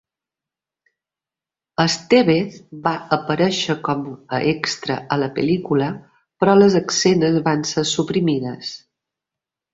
[1.83, 2.55] Estévez
[2.87, 4.01] va aparèixer com
[4.39, 5.91] a extra a la pel·lícula,
[6.41, 8.75] però les escenes van ser suprimides.